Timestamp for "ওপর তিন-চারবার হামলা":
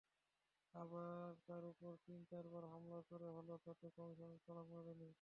1.65-2.99